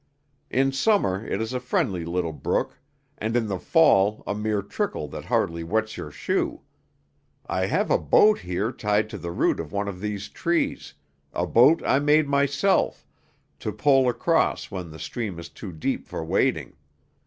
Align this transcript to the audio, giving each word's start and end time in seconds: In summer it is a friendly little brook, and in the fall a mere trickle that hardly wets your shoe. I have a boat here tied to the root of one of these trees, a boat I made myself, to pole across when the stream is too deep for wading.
In 0.49 0.71
summer 0.71 1.23
it 1.27 1.39
is 1.43 1.53
a 1.53 1.59
friendly 1.59 2.05
little 2.05 2.33
brook, 2.33 2.79
and 3.19 3.35
in 3.37 3.45
the 3.45 3.59
fall 3.59 4.23
a 4.25 4.33
mere 4.33 4.63
trickle 4.63 5.07
that 5.09 5.25
hardly 5.25 5.63
wets 5.63 5.95
your 5.95 6.09
shoe. 6.09 6.61
I 7.45 7.67
have 7.67 7.91
a 7.91 7.99
boat 7.99 8.39
here 8.39 8.71
tied 8.71 9.11
to 9.11 9.19
the 9.19 9.29
root 9.29 9.59
of 9.59 9.71
one 9.71 9.87
of 9.87 9.99
these 10.01 10.27
trees, 10.27 10.95
a 11.33 11.45
boat 11.45 11.83
I 11.85 11.99
made 11.99 12.27
myself, 12.27 13.05
to 13.59 13.71
pole 13.71 14.09
across 14.09 14.71
when 14.71 14.89
the 14.89 14.97
stream 14.97 15.37
is 15.37 15.49
too 15.49 15.71
deep 15.71 16.07
for 16.07 16.25
wading. 16.25 16.77